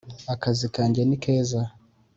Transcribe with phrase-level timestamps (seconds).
[0.33, 1.61] akazi kanjye ni keza.